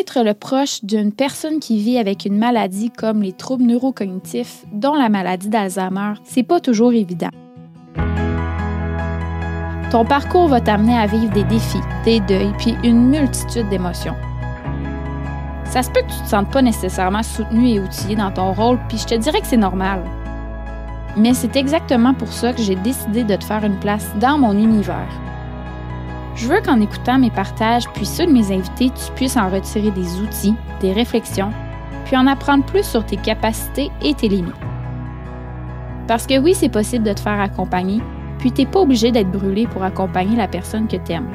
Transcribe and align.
Être 0.00 0.24
le 0.24 0.34
proche 0.34 0.82
d'une 0.82 1.12
personne 1.12 1.60
qui 1.60 1.78
vit 1.78 1.98
avec 1.98 2.24
une 2.24 2.36
maladie 2.36 2.90
comme 2.90 3.22
les 3.22 3.32
troubles 3.32 3.62
neurocognitifs, 3.62 4.64
dont 4.72 4.94
la 4.94 5.08
maladie 5.08 5.48
d'Alzheimer, 5.48 6.14
c'est 6.24 6.42
pas 6.42 6.58
toujours 6.58 6.92
évident. 6.92 7.28
Ton 9.92 10.04
parcours 10.04 10.48
va 10.48 10.60
t'amener 10.60 10.98
à 10.98 11.06
vivre 11.06 11.32
des 11.32 11.44
défis, 11.44 11.78
des 12.04 12.18
deuils, 12.18 12.52
puis 12.58 12.74
une 12.82 13.08
multitude 13.08 13.68
d'émotions. 13.68 14.16
Ça 15.66 15.84
se 15.84 15.90
peut 15.90 16.00
que 16.00 16.12
tu 16.12 16.22
te 16.22 16.28
sentes 16.28 16.50
pas 16.50 16.62
nécessairement 16.62 17.22
soutenu 17.22 17.68
et 17.68 17.80
outillé 17.80 18.16
dans 18.16 18.32
ton 18.32 18.52
rôle, 18.52 18.80
puis 18.88 18.98
je 18.98 19.06
te 19.06 19.14
dirais 19.14 19.42
que 19.42 19.46
c'est 19.46 19.56
normal. 19.56 20.02
Mais 21.16 21.34
c'est 21.34 21.54
exactement 21.54 22.14
pour 22.14 22.32
ça 22.32 22.52
que 22.52 22.62
j'ai 22.62 22.76
décidé 22.76 23.22
de 23.22 23.36
te 23.36 23.44
faire 23.44 23.64
une 23.64 23.78
place 23.78 24.10
dans 24.18 24.38
mon 24.38 24.58
univers. 24.58 25.08
Je 26.36 26.48
veux 26.48 26.60
qu'en 26.60 26.80
écoutant 26.80 27.18
mes 27.18 27.30
partages 27.30 27.88
puis 27.90 28.06
ceux 28.06 28.26
de 28.26 28.32
mes 28.32 28.52
invités, 28.52 28.90
tu 28.90 29.12
puisses 29.14 29.36
en 29.36 29.48
retirer 29.48 29.90
des 29.90 30.20
outils, 30.20 30.54
des 30.80 30.92
réflexions, 30.92 31.52
puis 32.04 32.16
en 32.16 32.26
apprendre 32.26 32.64
plus 32.64 32.84
sur 32.84 33.04
tes 33.04 33.16
capacités 33.16 33.90
et 34.02 34.14
tes 34.14 34.28
limites. 34.28 34.54
Parce 36.08 36.26
que 36.26 36.38
oui, 36.38 36.54
c'est 36.54 36.68
possible 36.68 37.04
de 37.04 37.12
te 37.12 37.20
faire 37.20 37.40
accompagner, 37.40 38.02
puis 38.38 38.52
tu 38.52 38.62
n'es 38.62 38.66
pas 38.66 38.80
obligé 38.80 39.10
d'être 39.10 39.30
brûlé 39.30 39.66
pour 39.66 39.84
accompagner 39.84 40.36
la 40.36 40.48
personne 40.48 40.88
que 40.88 40.96
tu 40.96 41.12
aimes. 41.12 41.30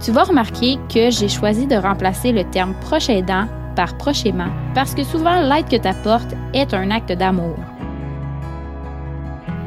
Tu 0.00 0.12
vas 0.12 0.24
remarquer 0.24 0.78
que 0.92 1.10
j'ai 1.10 1.28
choisi 1.28 1.66
de 1.66 1.76
remplacer 1.76 2.32
le 2.32 2.44
terme 2.44 2.74
proche 2.82 3.08
aidant 3.08 3.46
par 3.74 3.96
proche 3.96 4.26
aimant 4.26 4.50
parce 4.74 4.94
que 4.94 5.02
souvent 5.02 5.40
l'aide 5.40 5.68
que 5.68 5.76
tu 5.76 5.88
apportes 5.88 6.34
est 6.52 6.74
un 6.74 6.90
acte 6.90 7.12
d'amour. 7.12 7.56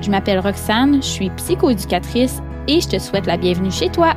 Je 0.02 0.12
m'appelle 0.12 0.40
Roxane, 0.40 1.02
je 1.02 1.08
suis 1.08 1.30
psychoéducatrice 1.32 2.42
et 2.68 2.82
je 2.82 2.88
te 2.88 3.00
souhaite 3.00 3.26
la 3.26 3.38
bienvenue 3.38 3.72
chez 3.72 3.90
toi. 3.90 4.14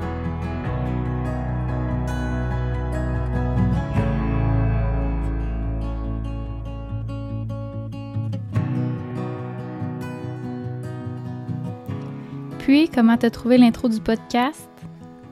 Puis, 12.59 12.89
comment 12.89 13.17
t'as 13.17 13.31
trouvé 13.31 13.59
l'intro 13.59 13.89
du 13.89 14.01
podcast? 14.01 14.69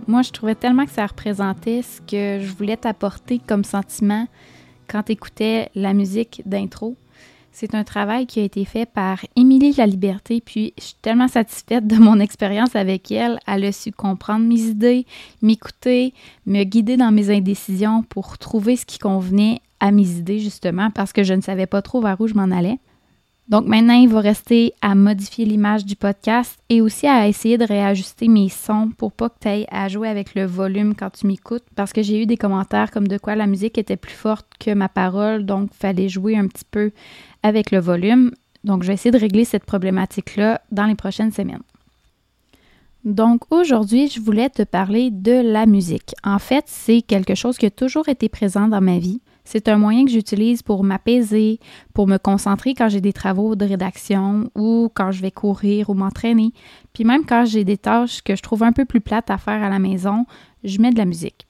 Moi, 0.08 0.22
je 0.22 0.32
trouvais 0.32 0.54
tellement 0.54 0.86
que 0.86 0.90
ça 0.90 1.06
représentait 1.06 1.82
ce 1.82 2.00
que 2.00 2.44
je 2.44 2.52
voulais 2.52 2.76
t'apporter 2.76 3.38
comme 3.38 3.62
sentiment 3.62 4.26
quand 4.88 5.04
t'écoutais 5.04 5.70
la 5.74 5.92
musique 5.92 6.42
d'intro. 6.46 6.96
C'est 7.60 7.74
un 7.74 7.82
travail 7.82 8.28
qui 8.28 8.38
a 8.38 8.44
été 8.44 8.64
fait 8.64 8.86
par 8.86 9.18
Émilie 9.34 9.74
La 9.76 9.86
Liberté, 9.86 10.40
puis 10.40 10.74
je 10.78 10.84
suis 10.84 10.96
tellement 11.02 11.26
satisfaite 11.26 11.88
de 11.88 11.96
mon 11.96 12.20
expérience 12.20 12.76
avec 12.76 13.10
elle. 13.10 13.40
Elle 13.48 13.64
a 13.64 13.72
su 13.72 13.90
comprendre 13.90 14.46
mes 14.46 14.60
idées, 14.60 15.06
m'écouter, 15.42 16.14
me 16.46 16.62
guider 16.62 16.96
dans 16.96 17.10
mes 17.10 17.36
indécisions 17.36 18.04
pour 18.04 18.38
trouver 18.38 18.76
ce 18.76 18.86
qui 18.86 19.00
convenait 19.00 19.60
à 19.80 19.90
mes 19.90 20.08
idées, 20.08 20.38
justement, 20.38 20.92
parce 20.92 21.12
que 21.12 21.24
je 21.24 21.34
ne 21.34 21.40
savais 21.40 21.66
pas 21.66 21.82
trop 21.82 22.00
vers 22.00 22.20
où 22.20 22.28
je 22.28 22.34
m'en 22.34 22.56
allais. 22.56 22.78
Donc 23.48 23.66
maintenant, 23.66 23.94
il 23.94 24.08
va 24.08 24.20
rester 24.20 24.74
à 24.82 24.94
modifier 24.94 25.46
l'image 25.46 25.86
du 25.86 25.96
podcast 25.96 26.58
et 26.68 26.82
aussi 26.82 27.06
à 27.06 27.26
essayer 27.28 27.56
de 27.56 27.64
réajuster 27.64 28.28
mes 28.28 28.50
sons 28.50 28.90
pour 28.96 29.10
pas 29.10 29.30
que 29.30 29.38
tu 29.40 29.48
ailles 29.48 29.66
à 29.70 29.88
jouer 29.88 30.08
avec 30.08 30.34
le 30.34 30.44
volume 30.44 30.94
quand 30.94 31.10
tu 31.10 31.26
m'écoutes 31.26 31.64
parce 31.74 31.94
que 31.94 32.02
j'ai 32.02 32.22
eu 32.22 32.26
des 32.26 32.36
commentaires 32.36 32.90
comme 32.90 33.08
de 33.08 33.16
quoi 33.16 33.36
la 33.36 33.46
musique 33.46 33.78
était 33.78 33.96
plus 33.96 34.12
forte 34.12 34.46
que 34.60 34.74
ma 34.74 34.90
parole, 34.90 35.46
donc 35.46 35.72
fallait 35.72 36.10
jouer 36.10 36.36
un 36.36 36.46
petit 36.46 36.66
peu 36.70 36.90
avec 37.42 37.70
le 37.70 37.78
volume. 37.78 38.32
Donc 38.64 38.82
je 38.82 38.88
vais 38.88 38.94
essayer 38.94 39.12
de 39.12 39.18
régler 39.18 39.46
cette 39.46 39.64
problématique-là 39.64 40.60
dans 40.70 40.84
les 40.84 40.94
prochaines 40.94 41.32
semaines. 41.32 41.62
Donc 43.04 43.44
aujourd'hui, 43.50 44.08
je 44.08 44.20
voulais 44.20 44.50
te 44.50 44.62
parler 44.62 45.10
de 45.10 45.32
la 45.32 45.64
musique. 45.64 46.14
En 46.22 46.38
fait, 46.38 46.64
c'est 46.66 47.00
quelque 47.00 47.34
chose 47.34 47.56
qui 47.56 47.64
a 47.64 47.70
toujours 47.70 48.10
été 48.10 48.28
présent 48.28 48.68
dans 48.68 48.82
ma 48.82 48.98
vie. 48.98 49.22
C'est 49.50 49.68
un 49.68 49.78
moyen 49.78 50.04
que 50.04 50.10
j'utilise 50.10 50.60
pour 50.60 50.84
m'apaiser, 50.84 51.58
pour 51.94 52.06
me 52.06 52.18
concentrer 52.18 52.74
quand 52.74 52.90
j'ai 52.90 53.00
des 53.00 53.14
travaux 53.14 53.56
de 53.56 53.64
rédaction 53.64 54.50
ou 54.54 54.90
quand 54.92 55.10
je 55.10 55.22
vais 55.22 55.30
courir 55.30 55.88
ou 55.88 55.94
m'entraîner. 55.94 56.52
Puis 56.92 57.04
même 57.04 57.24
quand 57.24 57.46
j'ai 57.46 57.64
des 57.64 57.78
tâches 57.78 58.20
que 58.20 58.36
je 58.36 58.42
trouve 58.42 58.62
un 58.62 58.72
peu 58.72 58.84
plus 58.84 59.00
plates 59.00 59.30
à 59.30 59.38
faire 59.38 59.62
à 59.62 59.70
la 59.70 59.78
maison, 59.78 60.26
je 60.64 60.78
mets 60.82 60.90
de 60.90 60.98
la 60.98 61.06
musique. 61.06 61.46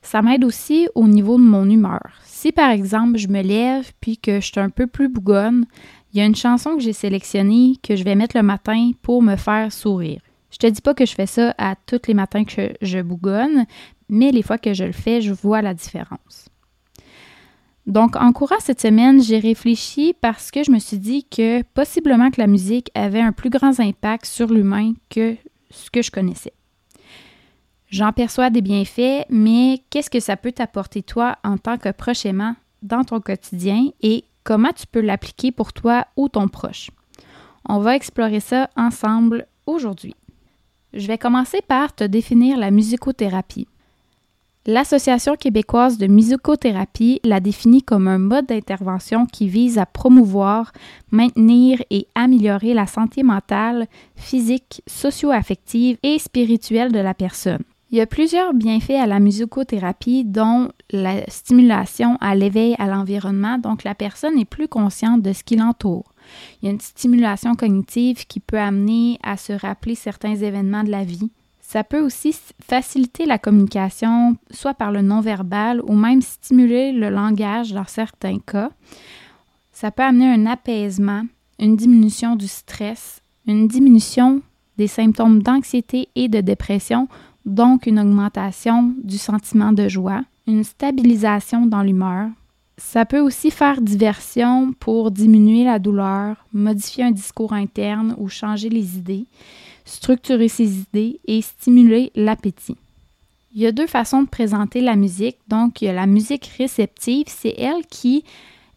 Ça 0.00 0.22
m'aide 0.22 0.44
aussi 0.44 0.88
au 0.94 1.06
niveau 1.08 1.36
de 1.36 1.42
mon 1.42 1.68
humeur. 1.68 2.10
Si 2.24 2.52
par 2.52 2.70
exemple 2.70 3.18
je 3.18 3.28
me 3.28 3.42
lève 3.42 3.92
puis 4.00 4.16
que 4.16 4.40
je 4.40 4.46
suis 4.46 4.58
un 4.58 4.70
peu 4.70 4.86
plus 4.86 5.10
bougonne, 5.10 5.66
il 6.14 6.20
y 6.20 6.22
a 6.22 6.24
une 6.24 6.34
chanson 6.34 6.74
que 6.76 6.80
j'ai 6.80 6.94
sélectionnée 6.94 7.74
que 7.82 7.96
je 7.96 8.02
vais 8.02 8.14
mettre 8.14 8.34
le 8.34 8.42
matin 8.42 8.92
pour 9.02 9.20
me 9.22 9.36
faire 9.36 9.70
sourire. 9.70 10.22
Je 10.50 10.56
te 10.56 10.66
dis 10.66 10.80
pas 10.80 10.94
que 10.94 11.04
je 11.04 11.12
fais 11.12 11.26
ça 11.26 11.54
à 11.58 11.74
tous 11.76 12.00
les 12.08 12.14
matins 12.14 12.44
que 12.44 12.72
je 12.80 13.02
bougonne, 13.02 13.66
mais 14.08 14.30
les 14.30 14.42
fois 14.42 14.56
que 14.56 14.72
je 14.72 14.84
le 14.84 14.92
fais, 14.92 15.20
je 15.20 15.34
vois 15.34 15.60
la 15.60 15.74
différence. 15.74 16.48
Donc, 17.86 18.14
en 18.16 18.32
courant 18.32 18.60
cette 18.60 18.80
semaine, 18.80 19.20
j'ai 19.20 19.38
réfléchi 19.38 20.14
parce 20.20 20.50
que 20.50 20.62
je 20.62 20.70
me 20.70 20.78
suis 20.78 20.98
dit 20.98 21.24
que 21.24 21.62
possiblement 21.74 22.30
que 22.30 22.40
la 22.40 22.46
musique 22.46 22.90
avait 22.94 23.20
un 23.20 23.32
plus 23.32 23.50
grand 23.50 23.80
impact 23.80 24.24
sur 24.26 24.48
l'humain 24.48 24.92
que 25.10 25.36
ce 25.70 25.90
que 25.90 26.02
je 26.02 26.10
connaissais. 26.10 26.52
J'en 27.88 28.12
perçois 28.12 28.50
des 28.50 28.62
bienfaits, 28.62 29.26
mais 29.28 29.82
qu'est-ce 29.90 30.10
que 30.10 30.20
ça 30.20 30.36
peut 30.36 30.52
t'apporter 30.52 31.02
toi 31.02 31.36
en 31.44 31.58
tant 31.58 31.76
que 31.76 31.90
prochainement 31.90 32.54
dans 32.82 33.04
ton 33.04 33.20
quotidien 33.20 33.88
et 34.00 34.24
comment 34.44 34.72
tu 34.72 34.86
peux 34.86 35.00
l'appliquer 35.00 35.52
pour 35.52 35.72
toi 35.72 36.06
ou 36.16 36.28
ton 36.28 36.48
proche? 36.48 36.90
On 37.68 37.80
va 37.80 37.96
explorer 37.96 38.40
ça 38.40 38.70
ensemble 38.76 39.46
aujourd'hui. 39.66 40.14
Je 40.94 41.06
vais 41.06 41.18
commencer 41.18 41.60
par 41.66 41.94
te 41.94 42.04
définir 42.04 42.58
la 42.58 42.70
musicothérapie. 42.70 43.66
L'Association 44.64 45.34
québécoise 45.34 45.98
de 45.98 46.06
musicothérapie 46.06 47.20
la 47.24 47.40
définit 47.40 47.82
comme 47.82 48.06
un 48.06 48.18
mode 48.18 48.46
d'intervention 48.46 49.26
qui 49.26 49.48
vise 49.48 49.76
à 49.76 49.86
promouvoir, 49.86 50.70
maintenir 51.10 51.82
et 51.90 52.06
améliorer 52.14 52.72
la 52.72 52.86
santé 52.86 53.24
mentale, 53.24 53.88
physique, 54.14 54.82
socio-affective 54.86 55.98
et 56.04 56.20
spirituelle 56.20 56.92
de 56.92 57.00
la 57.00 57.12
personne. 57.12 57.64
Il 57.90 57.98
y 57.98 58.00
a 58.00 58.06
plusieurs 58.06 58.54
bienfaits 58.54 59.00
à 59.00 59.08
la 59.08 59.18
musicothérapie, 59.18 60.24
dont 60.24 60.68
la 60.92 61.28
stimulation 61.28 62.16
à 62.20 62.36
l'éveil 62.36 62.76
à 62.78 62.86
l'environnement, 62.86 63.58
donc 63.58 63.82
la 63.82 63.96
personne 63.96 64.38
est 64.38 64.44
plus 64.44 64.68
consciente 64.68 65.22
de 65.22 65.32
ce 65.32 65.42
qui 65.42 65.56
l'entoure. 65.56 66.14
Il 66.62 66.66
y 66.66 66.68
a 66.68 66.72
une 66.72 66.80
stimulation 66.80 67.56
cognitive 67.56 68.26
qui 68.28 68.38
peut 68.38 68.60
amener 68.60 69.18
à 69.24 69.36
se 69.36 69.52
rappeler 69.52 69.96
certains 69.96 70.36
événements 70.36 70.84
de 70.84 70.90
la 70.90 71.02
vie. 71.02 71.30
Ça 71.72 71.84
peut 71.84 72.02
aussi 72.02 72.36
faciliter 72.60 73.24
la 73.24 73.38
communication, 73.38 74.36
soit 74.50 74.74
par 74.74 74.92
le 74.92 75.00
non-verbal 75.00 75.80
ou 75.80 75.94
même 75.94 76.20
stimuler 76.20 76.92
le 76.92 77.08
langage 77.08 77.72
dans 77.72 77.86
certains 77.86 78.40
cas. 78.40 78.68
Ça 79.72 79.90
peut 79.90 80.02
amener 80.02 80.30
un 80.30 80.44
apaisement, 80.44 81.22
une 81.58 81.76
diminution 81.76 82.36
du 82.36 82.46
stress, 82.46 83.22
une 83.46 83.68
diminution 83.68 84.42
des 84.76 84.86
symptômes 84.86 85.42
d'anxiété 85.42 86.10
et 86.14 86.28
de 86.28 86.42
dépression, 86.42 87.08
donc 87.46 87.86
une 87.86 87.98
augmentation 87.98 88.94
du 89.02 89.16
sentiment 89.16 89.72
de 89.72 89.88
joie, 89.88 90.24
une 90.46 90.64
stabilisation 90.64 91.64
dans 91.64 91.82
l'humeur. 91.82 92.28
Ça 92.78 93.04
peut 93.04 93.20
aussi 93.20 93.50
faire 93.50 93.80
diversion 93.80 94.72
pour 94.72 95.10
diminuer 95.10 95.64
la 95.64 95.78
douleur, 95.78 96.36
modifier 96.52 97.04
un 97.04 97.10
discours 97.10 97.52
interne 97.52 98.14
ou 98.18 98.28
changer 98.28 98.68
les 98.68 98.96
idées 98.96 99.26
structurer 99.84 100.48
ses 100.48 100.78
idées 100.78 101.20
et 101.26 101.42
stimuler 101.42 102.12
l'appétit. 102.14 102.76
Il 103.54 103.60
y 103.60 103.66
a 103.66 103.72
deux 103.72 103.86
façons 103.86 104.22
de 104.22 104.28
présenter 104.28 104.80
la 104.80 104.96
musique. 104.96 105.36
Donc, 105.48 105.82
il 105.82 105.86
y 105.86 105.88
a 105.88 105.92
la 105.92 106.06
musique 106.06 106.50
réceptive, 106.58 107.26
c'est 107.28 107.54
elle 107.58 107.84
qui 107.90 108.24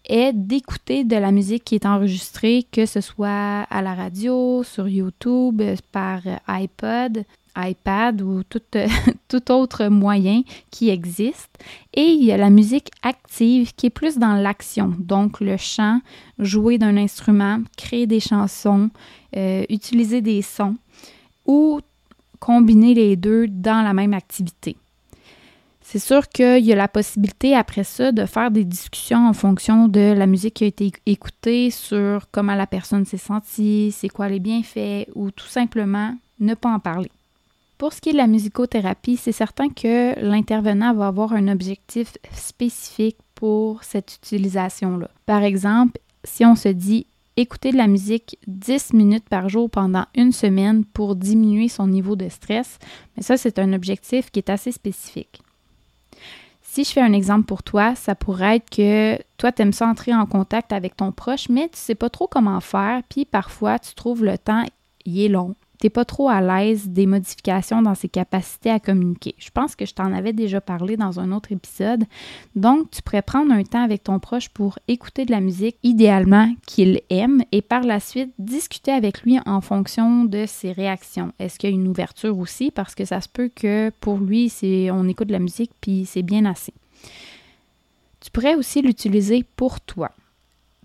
est 0.07 0.33
d'écouter 0.33 1.03
de 1.03 1.15
la 1.15 1.31
musique 1.31 1.63
qui 1.63 1.75
est 1.75 1.85
enregistrée, 1.85 2.65
que 2.71 2.85
ce 2.85 3.01
soit 3.01 3.65
à 3.69 3.81
la 3.81 3.95
radio, 3.95 4.63
sur 4.63 4.87
YouTube, 4.87 5.61
par 5.91 6.21
iPod, 6.47 7.23
iPad 7.55 8.21
ou 8.21 8.43
tout, 8.43 8.61
tout, 9.27 9.51
autre 9.51 9.87
moyen 9.87 10.41
qui 10.71 10.89
existe. 10.89 11.49
Et 11.93 12.03
il 12.03 12.23
y 12.23 12.31
a 12.31 12.37
la 12.37 12.49
musique 12.49 12.89
active 13.01 13.73
qui 13.75 13.87
est 13.87 13.91
plus 13.91 14.17
dans 14.17 14.35
l'action, 14.35 14.93
donc 14.99 15.39
le 15.39 15.57
chant, 15.57 16.01
jouer 16.39 16.77
d'un 16.77 16.97
instrument, 16.97 17.59
créer 17.77 18.07
des 18.07 18.19
chansons, 18.19 18.89
euh, 19.35 19.63
utiliser 19.69 20.21
des 20.21 20.41
sons 20.41 20.75
ou 21.45 21.79
combiner 22.39 22.93
les 22.93 23.15
deux 23.15 23.47
dans 23.47 23.83
la 23.83 23.93
même 23.93 24.13
activité. 24.13 24.75
C'est 25.87 25.99
sûr 25.99 26.27
qu'il 26.29 26.65
y 26.65 26.73
a 26.73 26.75
la 26.75 26.87
possibilité 26.87 27.55
après 27.55 27.83
ça 27.83 28.11
de 28.11 28.25
faire 28.25 28.49
des 28.49 28.65
discussions 28.65 29.27
en 29.27 29.33
fonction 29.33 29.87
de 29.87 30.13
la 30.13 30.25
musique 30.25 30.55
qui 30.55 30.63
a 30.63 30.67
été 30.67 30.91
écoutée 31.05 31.69
sur 31.69 32.27
comment 32.31 32.55
la 32.55 32.65
personne 32.65 33.05
s'est 33.05 33.17
sentie, 33.17 33.93
c'est 33.95 34.09
quoi 34.09 34.27
les 34.27 34.39
bienfaits 34.39 35.07
ou 35.13 35.29
tout 35.29 35.45
simplement 35.45 36.15
ne 36.39 36.55
pas 36.55 36.69
en 36.69 36.79
parler. 36.79 37.11
Pour 37.77 37.91
ce 37.91 37.99
qui 37.99 38.09
est 38.09 38.13
de 38.13 38.17
la 38.17 38.27
musicothérapie, 38.27 39.17
c'est 39.17 39.33
certain 39.33 39.69
que 39.69 40.17
l'intervenant 40.21 40.93
va 40.93 41.07
avoir 41.07 41.33
un 41.33 41.49
objectif 41.49 42.13
spécifique 42.33 43.17
pour 43.35 43.83
cette 43.83 44.15
utilisation-là. 44.15 45.09
Par 45.25 45.43
exemple, 45.43 45.99
si 46.23 46.45
on 46.45 46.55
se 46.55 46.69
dit 46.69 47.05
écouter 47.35 47.73
de 47.73 47.77
la 47.77 47.87
musique 47.87 48.37
10 48.47 48.93
minutes 48.93 49.27
par 49.27 49.49
jour 49.49 49.69
pendant 49.69 50.05
une 50.15 50.31
semaine 50.31 50.85
pour 50.85 51.17
diminuer 51.17 51.67
son 51.67 51.87
niveau 51.87 52.15
de 52.15 52.29
stress, 52.29 52.79
mais 53.17 53.23
ça, 53.23 53.35
c'est 53.35 53.59
un 53.59 53.73
objectif 53.73 54.31
qui 54.31 54.39
est 54.39 54.49
assez 54.49 54.71
spécifique. 54.71 55.41
Si 56.61 56.85
je 56.85 56.91
fais 56.91 57.01
un 57.01 57.13
exemple 57.13 57.45
pour 57.45 57.61
toi, 57.61 57.93
ça 57.95 58.15
pourrait 58.15 58.57
être 58.57 58.69
que 58.69 59.17
toi, 59.37 59.51
tu 59.51 59.61
aimes 59.61 59.73
ça 59.73 59.87
entrer 59.87 60.13
en 60.13 60.25
contact 60.25 60.71
avec 60.71 60.95
ton 60.95 61.11
proche, 61.11 61.49
mais 61.49 61.67
tu 61.67 61.77
sais 61.77 61.95
pas 61.95 62.09
trop 62.09 62.27
comment 62.27 62.61
faire, 62.61 63.01
puis 63.09 63.25
parfois, 63.25 63.79
tu 63.79 63.93
trouves 63.95 64.23
le 64.23 64.37
temps, 64.37 64.63
il 65.05 65.19
est 65.21 65.29
long 65.29 65.55
pas 65.89 66.05
trop 66.05 66.29
à 66.29 66.41
l'aise 66.41 66.89
des 66.89 67.05
modifications 67.05 67.81
dans 67.81 67.95
ses 67.95 68.09
capacités 68.09 68.69
à 68.69 68.79
communiquer. 68.79 69.35
Je 69.37 69.49
pense 69.49 69.75
que 69.75 69.85
je 69.85 69.93
t'en 69.93 70.13
avais 70.13 70.33
déjà 70.33 70.61
parlé 70.61 70.97
dans 70.97 71.19
un 71.19 71.31
autre 71.31 71.51
épisode. 71.51 72.05
Donc, 72.55 72.91
tu 72.91 73.01
pourrais 73.01 73.21
prendre 73.21 73.51
un 73.51 73.63
temps 73.63 73.83
avec 73.83 74.03
ton 74.03 74.19
proche 74.19 74.49
pour 74.49 74.79
écouter 74.87 75.25
de 75.25 75.31
la 75.31 75.41
musique, 75.41 75.77
idéalement 75.83 76.53
qu'il 76.65 77.01
aime, 77.09 77.43
et 77.51 77.61
par 77.61 77.81
la 77.81 77.99
suite 77.99 78.33
discuter 78.39 78.91
avec 78.91 79.21
lui 79.23 79.37
en 79.45 79.61
fonction 79.61 80.25
de 80.25 80.45
ses 80.47 80.71
réactions. 80.71 81.31
Est-ce 81.39 81.59
qu'il 81.59 81.69
y 81.69 81.73
a 81.73 81.75
une 81.75 81.87
ouverture 81.87 82.37
aussi? 82.37 82.71
Parce 82.71 82.95
que 82.95 83.05
ça 83.05 83.21
se 83.21 83.29
peut 83.29 83.49
que 83.53 83.91
pour 83.99 84.17
lui, 84.17 84.51
on 84.91 85.07
écoute 85.07 85.27
de 85.27 85.33
la 85.33 85.39
musique 85.39 85.71
puis 85.81 86.05
c'est 86.05 86.23
bien 86.23 86.45
assez. 86.45 86.73
Tu 88.21 88.31
pourrais 88.31 88.55
aussi 88.55 88.81
l'utiliser 88.81 89.45
pour 89.55 89.79
toi. 89.81 90.11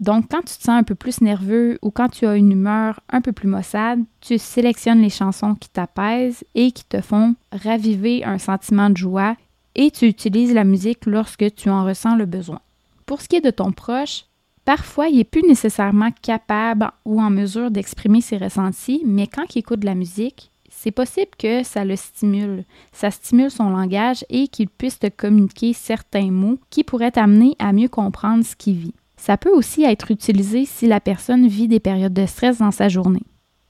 Donc, 0.00 0.29
quand 0.31 0.41
tu 0.41 0.56
te 0.56 0.62
sens 0.62 0.81
un 0.81 0.82
peu 0.82 0.94
plus 0.94 1.20
nerveux 1.20 1.79
ou 1.82 1.91
quand 1.91 2.08
tu 2.08 2.26
as 2.26 2.37
une 2.37 2.52
humeur 2.52 3.00
un 3.11 3.20
peu 3.20 3.32
plus 3.32 3.49
maussade, 3.49 4.00
tu 4.23 4.38
sélectionnes 4.38 5.02
les 5.02 5.11
chansons 5.11 5.55
qui 5.55 5.69
t'apaisent 5.69 6.43
et 6.55 6.73
qui 6.73 6.85
te 6.85 7.02
font 7.02 7.35
raviver 7.52 8.25
un 8.25 8.38
sentiment 8.38 8.88
de 8.88 8.97
joie 8.97 9.37
et 9.75 9.91
tu 9.91 10.06
utilises 10.06 10.55
la 10.55 10.64
musique 10.64 11.05
lorsque 11.05 11.55
tu 11.55 11.69
en 11.69 11.85
ressens 11.85 12.17
le 12.17 12.25
besoin. 12.25 12.61
Pour 13.05 13.20
ce 13.20 13.29
qui 13.29 13.37
est 13.37 13.44
de 13.44 13.50
ton 13.50 13.73
proche, 13.73 14.25
parfois 14.64 15.08
il 15.08 15.19
n'est 15.19 15.25
plus 15.25 15.43
nécessairement 15.43 16.11
capable 16.23 16.91
ou 17.05 17.20
en 17.20 17.29
mesure 17.29 17.70
d'exprimer 17.70 18.23
ses 18.23 18.38
ressentis, 18.38 19.02
mais 19.05 19.26
quand 19.26 19.55
il 19.55 19.58
écoute 19.58 19.81
de 19.81 19.87
la 19.87 19.94
musique, 19.94 20.50
c'est 20.70 20.93
possible 20.93 21.32
que 21.38 21.62
ça 21.62 21.85
le 21.85 21.97
stimule. 21.97 22.64
Ça 22.91 23.11
stimule 23.11 23.50
son 23.50 23.69
langage 23.69 24.25
et 24.31 24.49
qu'il 24.49 24.69
puisse 24.69 24.99
te 24.99 25.08
communiquer 25.08 25.75
certains 25.75 26.31
mots 26.31 26.58
qui 26.70 26.85
pourraient 26.85 27.11
t'amener 27.11 27.55
à 27.58 27.73
mieux 27.73 27.88
comprendre 27.88 28.44
ce 28.44 28.56
qu'il 28.56 28.76
vit. 28.76 28.94
Ça 29.20 29.37
peut 29.37 29.52
aussi 29.52 29.82
être 29.82 30.11
utilisé 30.11 30.64
si 30.64 30.87
la 30.87 30.99
personne 30.99 31.46
vit 31.46 31.69
des 31.69 31.78
périodes 31.78 32.14
de 32.14 32.25
stress 32.25 32.56
dans 32.56 32.70
sa 32.70 32.88
journée. 32.88 33.22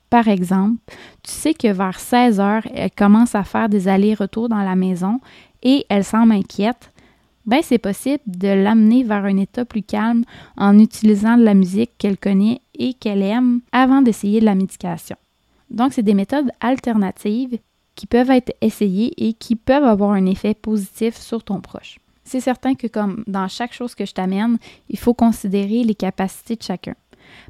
Par 0.09 0.29
exemple, 0.29 0.77
tu 1.25 1.33
sais 1.33 1.55
que 1.55 1.73
vers 1.73 1.99
16 1.99 2.39
heures, 2.39 2.63
elle 2.73 2.93
commence 2.93 3.35
à 3.35 3.43
faire 3.43 3.69
des 3.69 3.89
allers-retours 3.89 4.49
dans 4.49 4.63
la 4.63 4.77
maison 4.77 5.19
et 5.65 5.87
elle 5.89 6.05
semble 6.05 6.35
inquiète. 6.35 6.93
Ben, 7.47 7.63
c'est 7.65 7.79
possible 7.79 8.23
de 8.29 8.47
l'amener 8.47 9.03
vers 9.03 9.25
un 9.25 9.39
état 9.39 9.65
plus 9.65 9.83
calme 9.83 10.23
en 10.57 10.79
utilisant 10.79 11.37
de 11.37 11.43
la 11.43 11.55
musique 11.55 11.99
qu'elle 11.99 12.17
connaît 12.17 12.61
et 12.79 12.95
qu'elle 12.95 13.23
aime 13.23 13.61
avant 13.73 14.03
d'essayer 14.03 14.39
de 14.39 14.45
la 14.45 14.55
médication. 14.55 15.17
Donc, 15.69 15.93
c'est 15.95 16.05
des 16.05 16.15
méthodes 16.15 16.53
alternatives 16.61 17.59
qui 17.97 18.07
peuvent 18.07 18.31
être 18.31 18.53
essayées 18.61 19.13
et 19.17 19.33
qui 19.33 19.57
peuvent 19.57 19.83
avoir 19.83 20.13
un 20.13 20.27
effet 20.27 20.55
positif 20.55 21.17
sur 21.17 21.43
ton 21.43 21.61
proche 21.61 21.99
c'est 22.31 22.41
certain 22.41 22.77
que 22.77 22.87
comme 22.87 23.25
dans 23.27 23.49
chaque 23.49 23.73
chose 23.73 23.97
que 23.97 24.07
je 24.07 24.13
t'amène, 24.13 24.59
il 24.89 24.99
faut 24.99 25.15
considérer 25.15 25.83
les 25.83 25.97
capacités 25.97 26.55
de 26.55 26.63
chacun. 26.63 26.95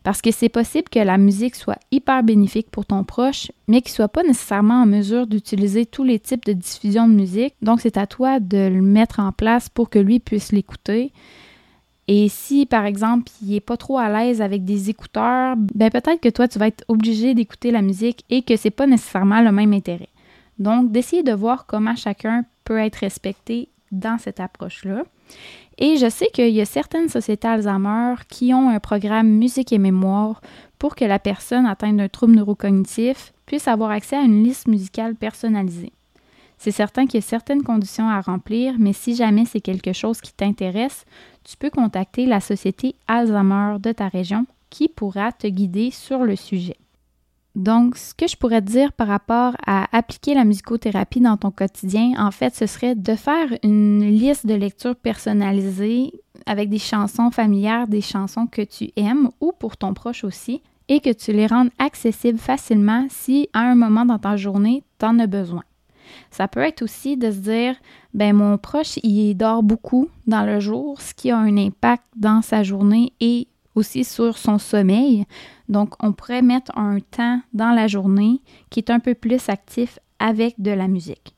Parce 0.02 0.22
que 0.22 0.30
c'est 0.30 0.48
possible 0.48 0.88
que 0.88 0.98
la 0.98 1.18
musique 1.18 1.54
soit 1.54 1.78
hyper 1.90 2.22
bénéfique 2.22 2.70
pour 2.70 2.86
ton 2.86 3.04
proche, 3.04 3.52
mais 3.68 3.82
qu'il 3.82 3.92
ne 3.92 3.96
soit 3.96 4.08
pas 4.08 4.22
nécessairement 4.22 4.82
en 4.82 4.86
mesure 4.86 5.26
d'utiliser 5.26 5.84
tous 5.84 6.02
les 6.02 6.18
types 6.18 6.46
de 6.46 6.54
diffusion 6.54 7.08
de 7.08 7.12
musique. 7.12 7.54
Donc, 7.60 7.80
c'est 7.82 7.98
à 7.98 8.06
toi 8.06 8.40
de 8.40 8.68
le 8.68 8.80
mettre 8.80 9.20
en 9.20 9.32
place 9.32 9.68
pour 9.68 9.90
que 9.90 9.98
lui 9.98 10.18
puisse 10.18 10.50
l'écouter. 10.52 11.12
Et 12.08 12.28
si, 12.30 12.64
par 12.64 12.86
exemple, 12.86 13.30
il 13.42 13.50
n'est 13.50 13.60
pas 13.60 13.76
trop 13.76 13.98
à 13.98 14.08
l'aise 14.08 14.40
avec 14.40 14.64
des 14.64 14.88
écouteurs, 14.88 15.56
ben 15.56 15.90
peut-être 15.90 16.20
que 16.20 16.30
toi, 16.30 16.48
tu 16.48 16.58
vas 16.58 16.68
être 16.68 16.84
obligé 16.88 17.34
d'écouter 17.34 17.70
la 17.70 17.82
musique 17.82 18.24
et 18.30 18.42
que 18.42 18.56
c'est 18.56 18.70
pas 18.70 18.86
nécessairement 18.86 19.42
le 19.42 19.52
même 19.52 19.74
intérêt. 19.74 20.08
Donc, 20.58 20.90
d'essayer 20.90 21.22
de 21.22 21.32
voir 21.32 21.66
comment 21.66 21.96
chacun 21.96 22.44
peut 22.64 22.78
être 22.78 22.96
respecté 22.96 23.68
dans 23.90 24.18
cette 24.18 24.40
approche-là. 24.40 25.04
Et 25.78 25.96
je 25.96 26.08
sais 26.08 26.28
qu'il 26.32 26.50
y 26.50 26.60
a 26.60 26.66
certaines 26.66 27.08
sociétés 27.08 27.48
Alzheimer 27.48 28.14
qui 28.28 28.52
ont 28.52 28.68
un 28.68 28.80
programme 28.80 29.28
musique 29.28 29.72
et 29.72 29.78
mémoire 29.78 30.40
pour 30.78 30.94
que 30.94 31.04
la 31.04 31.18
personne 31.18 31.66
atteinte 31.66 31.96
d'un 31.96 32.08
trouble 32.08 32.34
neurocognitif 32.34 33.32
puisse 33.46 33.68
avoir 33.68 33.90
accès 33.90 34.16
à 34.16 34.22
une 34.22 34.44
liste 34.44 34.68
musicale 34.68 35.14
personnalisée. 35.14 35.92
C'est 36.58 36.70
certain 36.70 37.06
qu'il 37.06 37.20
y 37.20 37.24
a 37.24 37.26
certaines 37.26 37.62
conditions 37.62 38.08
à 38.08 38.20
remplir, 38.20 38.74
mais 38.78 38.92
si 38.92 39.14
jamais 39.14 39.46
c'est 39.46 39.62
quelque 39.62 39.94
chose 39.94 40.20
qui 40.20 40.34
t'intéresse, 40.34 41.06
tu 41.42 41.56
peux 41.56 41.70
contacter 41.70 42.26
la 42.26 42.40
société 42.40 42.96
Alzheimer 43.08 43.78
de 43.80 43.92
ta 43.92 44.08
région 44.08 44.46
qui 44.68 44.88
pourra 44.88 45.32
te 45.32 45.46
guider 45.46 45.90
sur 45.90 46.24
le 46.24 46.36
sujet. 46.36 46.76
Donc, 47.56 47.96
ce 47.96 48.14
que 48.14 48.28
je 48.28 48.36
pourrais 48.36 48.62
te 48.62 48.70
dire 48.70 48.92
par 48.92 49.08
rapport 49.08 49.56
à 49.66 49.86
appliquer 49.96 50.34
la 50.34 50.44
musicothérapie 50.44 51.20
dans 51.20 51.36
ton 51.36 51.50
quotidien, 51.50 52.12
en 52.18 52.30
fait, 52.30 52.54
ce 52.54 52.66
serait 52.66 52.94
de 52.94 53.14
faire 53.16 53.48
une 53.64 54.04
liste 54.04 54.46
de 54.46 54.54
lecture 54.54 54.94
personnalisée 54.94 56.12
avec 56.46 56.68
des 56.68 56.78
chansons 56.78 57.30
familières, 57.30 57.88
des 57.88 58.00
chansons 58.00 58.46
que 58.46 58.62
tu 58.62 58.90
aimes 58.96 59.30
ou 59.40 59.52
pour 59.52 59.76
ton 59.76 59.94
proche 59.94 60.22
aussi, 60.24 60.62
et 60.88 61.00
que 61.00 61.12
tu 61.12 61.32
les 61.32 61.46
rendes 61.46 61.70
accessibles 61.78 62.38
facilement 62.38 63.06
si 63.08 63.48
à 63.52 63.60
un 63.60 63.74
moment 63.74 64.04
dans 64.04 64.18
ta 64.18 64.36
journée, 64.36 64.84
tu 64.98 65.06
en 65.06 65.18
as 65.18 65.26
besoin. 65.26 65.62
Ça 66.30 66.48
peut 66.48 66.60
être 66.60 66.82
aussi 66.82 67.16
de 67.16 67.30
se 67.30 67.38
dire, 67.38 67.76
ben 68.14 68.34
mon 68.34 68.58
proche, 68.58 68.98
il 69.02 69.34
dort 69.34 69.62
beaucoup 69.62 70.08
dans 70.26 70.44
le 70.44 70.58
jour, 70.58 71.00
ce 71.00 71.14
qui 71.14 71.30
a 71.30 71.38
un 71.38 71.56
impact 71.56 72.04
dans 72.16 72.42
sa 72.42 72.62
journée 72.62 73.12
et 73.20 73.46
aussi 73.80 74.04
sur 74.04 74.38
son 74.38 74.58
sommeil. 74.58 75.24
Donc, 75.68 75.94
on 76.02 76.12
pourrait 76.12 76.42
mettre 76.42 76.76
un 76.78 76.98
temps 77.00 77.40
dans 77.52 77.72
la 77.72 77.88
journée 77.88 78.40
qui 78.70 78.80
est 78.80 78.90
un 78.90 79.00
peu 79.00 79.14
plus 79.14 79.48
actif 79.48 79.98
avec 80.18 80.60
de 80.60 80.70
la 80.70 80.86
musique. 80.86 81.34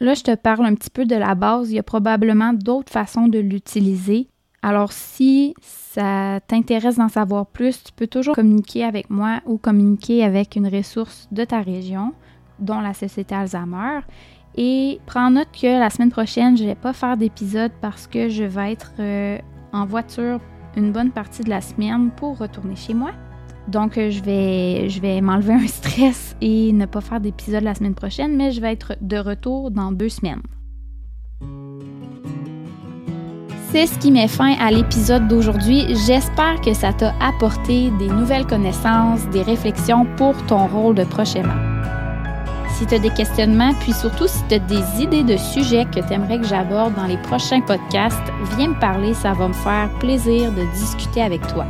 Là, 0.00 0.14
je 0.14 0.22
te 0.22 0.34
parle 0.34 0.64
un 0.64 0.74
petit 0.74 0.90
peu 0.90 1.04
de 1.04 1.14
la 1.14 1.34
base. 1.34 1.70
Il 1.70 1.76
y 1.76 1.78
a 1.78 1.82
probablement 1.82 2.52
d'autres 2.54 2.92
façons 2.92 3.28
de 3.28 3.38
l'utiliser. 3.38 4.28
Alors, 4.62 4.92
si 4.92 5.54
ça 5.60 6.40
t'intéresse 6.46 6.96
d'en 6.96 7.08
savoir 7.08 7.46
plus, 7.46 7.82
tu 7.84 7.92
peux 7.92 8.06
toujours 8.06 8.34
communiquer 8.34 8.84
avec 8.84 9.10
moi 9.10 9.40
ou 9.44 9.58
communiquer 9.58 10.24
avec 10.24 10.56
une 10.56 10.68
ressource 10.68 11.28
de 11.32 11.44
ta 11.44 11.60
région, 11.60 12.14
dont 12.58 12.80
la 12.80 12.94
Société 12.94 13.34
Alzheimer. 13.34 14.00
Et 14.54 15.00
prends 15.06 15.30
note 15.30 15.48
que 15.52 15.78
la 15.78 15.90
semaine 15.90 16.10
prochaine, 16.10 16.56
je 16.56 16.62
ne 16.62 16.68
vais 16.68 16.74
pas 16.74 16.92
faire 16.92 17.16
d'épisode 17.16 17.72
parce 17.80 18.06
que 18.06 18.28
je 18.28 18.44
vais 18.44 18.72
être 18.72 18.92
euh, 19.00 19.38
en 19.72 19.86
voiture 19.86 20.40
une 20.76 20.92
bonne 20.92 21.10
partie 21.10 21.42
de 21.42 21.50
la 21.50 21.60
semaine 21.60 22.10
pour 22.16 22.38
retourner 22.38 22.76
chez 22.76 22.94
moi. 22.94 23.10
Donc, 23.68 23.96
euh, 23.96 24.10
je 24.10 24.22
vais, 24.22 24.88
je 24.88 25.00
vais 25.00 25.20
m'enlever 25.20 25.54
un 25.54 25.66
stress 25.66 26.36
et 26.40 26.72
ne 26.72 26.86
pas 26.86 27.00
faire 27.00 27.20
d'épisode 27.20 27.62
la 27.62 27.74
semaine 27.74 27.94
prochaine, 27.94 28.36
mais 28.36 28.50
je 28.50 28.60
vais 28.60 28.72
être 28.72 28.94
de 29.00 29.16
retour 29.16 29.70
dans 29.70 29.92
deux 29.92 30.08
semaines. 30.08 30.42
C'est 33.70 33.86
ce 33.86 33.98
qui 33.98 34.10
met 34.10 34.28
fin 34.28 34.54
à 34.60 34.70
l'épisode 34.70 35.28
d'aujourd'hui. 35.28 35.86
J'espère 36.06 36.60
que 36.60 36.74
ça 36.74 36.92
t'a 36.92 37.14
apporté 37.20 37.90
des 37.98 38.08
nouvelles 38.08 38.46
connaissances, 38.46 39.26
des 39.30 39.42
réflexions 39.42 40.06
pour 40.16 40.34
ton 40.46 40.66
rôle 40.66 40.94
de 40.94 41.04
prochainement. 41.04 41.71
Si 42.82 42.88
tu 42.88 42.94
as 42.96 42.98
des 42.98 43.10
questionnements, 43.10 43.74
puis 43.74 43.92
surtout 43.92 44.26
si 44.26 44.40
tu 44.48 44.56
as 44.56 44.58
des 44.58 45.00
idées 45.00 45.22
de 45.22 45.36
sujets 45.36 45.84
que 45.84 46.00
tu 46.00 46.12
aimerais 46.12 46.40
que 46.40 46.48
j'aborde 46.48 46.96
dans 46.96 47.06
les 47.06 47.16
prochains 47.16 47.60
podcasts, 47.60 48.18
viens 48.56 48.70
me 48.70 48.80
parler, 48.80 49.14
ça 49.14 49.34
va 49.34 49.46
me 49.46 49.52
faire 49.52 49.88
plaisir 50.00 50.50
de 50.50 50.64
discuter 50.74 51.22
avec 51.22 51.46
toi. 51.46 51.64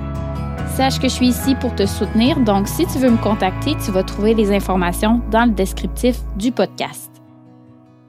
Sache 0.74 0.98
que 0.98 1.08
je 1.08 1.12
suis 1.12 1.28
ici 1.28 1.54
pour 1.56 1.74
te 1.74 1.84
soutenir, 1.84 2.40
donc 2.40 2.66
si 2.66 2.86
tu 2.86 2.96
veux 2.96 3.10
me 3.10 3.22
contacter, 3.22 3.76
tu 3.84 3.90
vas 3.90 4.02
trouver 4.02 4.32
les 4.32 4.52
informations 4.52 5.20
dans 5.30 5.44
le 5.44 5.50
descriptif 5.50 6.16
du 6.36 6.50
podcast. 6.50 7.10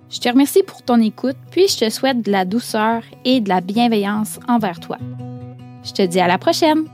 Je 0.10 0.22
te 0.22 0.30
remercie 0.30 0.64
pour 0.64 0.82
ton 0.82 1.02
écoute, 1.02 1.36
puis 1.52 1.68
je 1.68 1.80
te 1.80 1.90
souhaite 1.90 2.22
de 2.22 2.32
la 2.32 2.46
douceur 2.46 3.04
et 3.26 3.42
de 3.42 3.50
la 3.50 3.60
bienveillance 3.60 4.40
envers 4.48 4.80
toi. 4.80 4.98
Je 5.84 5.92
te 5.92 6.04
dis 6.04 6.22
à 6.22 6.30
la 6.30 6.38
prochaine! 6.38 6.86